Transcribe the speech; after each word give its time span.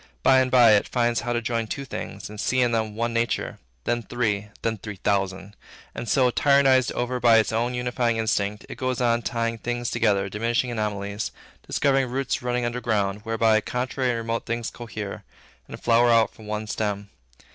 By 0.23 0.39
and 0.39 0.49
by, 0.49 0.71
it 0.71 0.87
finds 0.87 1.19
how 1.19 1.31
to 1.31 1.43
join 1.43 1.67
two 1.67 1.85
things, 1.85 2.27
and 2.27 2.39
see 2.41 2.59
in 2.59 2.71
them 2.71 2.95
one 2.95 3.13
nature; 3.13 3.59
then 3.83 4.01
three, 4.01 4.47
then 4.63 4.79
three 4.79 4.95
thousand; 4.95 5.55
and 5.93 6.09
so, 6.09 6.31
tyrannized 6.31 6.91
over 6.93 7.19
by 7.19 7.37
its 7.37 7.51
own 7.51 7.75
unifying 7.75 8.17
instinct, 8.17 8.65
it 8.67 8.79
goes 8.79 8.99
on 8.99 9.21
tying 9.21 9.59
things 9.59 9.91
together, 9.91 10.27
diminishing 10.27 10.71
anomalies, 10.71 11.31
discovering 11.67 12.07
roots 12.09 12.41
running 12.41 12.65
under 12.65 12.81
ground, 12.81 13.21
whereby 13.25 13.61
contrary 13.61 14.09
and 14.09 14.17
remote 14.17 14.47
things 14.47 14.71
cohere, 14.71 15.23
and 15.67 15.79
flower 15.83 16.09
out 16.09 16.33
from 16.33 16.47
one 16.47 16.65
stem. 16.65 17.11